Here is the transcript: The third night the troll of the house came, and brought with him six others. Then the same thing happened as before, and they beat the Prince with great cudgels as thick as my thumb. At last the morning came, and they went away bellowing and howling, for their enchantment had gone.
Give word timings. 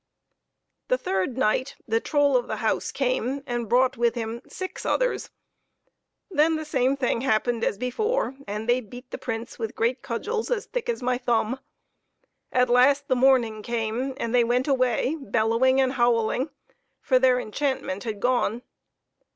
The 0.87 0.97
third 0.97 1.37
night 1.37 1.75
the 1.87 1.99
troll 1.99 2.35
of 2.35 2.47
the 2.47 2.55
house 2.55 2.91
came, 2.91 3.43
and 3.45 3.69
brought 3.69 3.97
with 3.97 4.15
him 4.15 4.41
six 4.47 4.83
others. 4.83 5.29
Then 6.31 6.55
the 6.55 6.65
same 6.65 6.97
thing 6.97 7.21
happened 7.21 7.63
as 7.63 7.77
before, 7.77 8.35
and 8.47 8.67
they 8.67 8.81
beat 8.81 9.11
the 9.11 9.19
Prince 9.19 9.59
with 9.59 9.75
great 9.75 10.01
cudgels 10.01 10.49
as 10.49 10.65
thick 10.65 10.89
as 10.89 11.03
my 11.03 11.19
thumb. 11.19 11.59
At 12.51 12.67
last 12.67 13.09
the 13.09 13.15
morning 13.15 13.61
came, 13.61 14.15
and 14.17 14.33
they 14.33 14.43
went 14.43 14.67
away 14.67 15.17
bellowing 15.21 15.79
and 15.79 15.93
howling, 15.93 16.49
for 16.99 17.19
their 17.19 17.39
enchantment 17.39 18.03
had 18.03 18.19
gone. 18.19 18.63